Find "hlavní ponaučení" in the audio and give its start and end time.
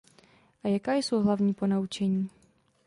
1.23-2.29